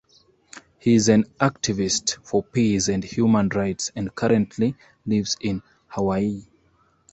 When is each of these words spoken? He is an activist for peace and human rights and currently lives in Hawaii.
He 0.79 0.95
is 0.95 1.09
an 1.09 1.25
activist 1.39 2.17
for 2.25 2.41
peace 2.41 2.87
and 2.87 3.03
human 3.03 3.49
rights 3.49 3.91
and 3.95 4.15
currently 4.15 4.75
lives 5.05 5.37
in 5.39 5.61
Hawaii. 5.89 6.47